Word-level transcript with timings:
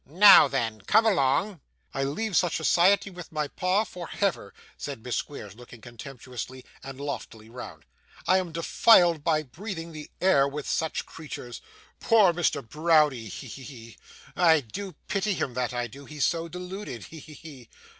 'Now 0.03 0.47
then, 0.47 0.81
come 0.81 1.05
along.' 1.05 1.61
'I 1.93 2.03
leave 2.05 2.35
such 2.35 2.55
society, 2.57 3.11
with 3.11 3.31
my 3.31 3.47
pa, 3.47 3.83
for 3.83 4.07
Hever,' 4.07 4.51
said 4.75 5.03
Miss 5.03 5.17
Squeers, 5.17 5.53
looking 5.53 5.79
contemptuously 5.79 6.65
and 6.81 6.99
loftily 6.99 7.51
round. 7.51 7.85
'I 8.25 8.37
am 8.39 8.51
defiled 8.51 9.23
by 9.23 9.43
breathing 9.43 9.91
the 9.91 10.09
air 10.19 10.47
with 10.47 10.67
such 10.67 11.05
creatures. 11.05 11.61
Poor 11.99 12.33
Mr. 12.33 12.67
Browdie! 12.67 13.29
He! 13.29 13.45
he! 13.45 13.61
he! 13.61 13.97
I 14.35 14.61
do 14.61 14.93
pity 15.07 15.35
him, 15.35 15.53
that 15.53 15.71
I 15.71 15.85
do; 15.85 16.05
he's 16.05 16.25
so 16.25 16.47
deluded. 16.47 17.03
He! 17.03 17.19
he! 17.19 17.69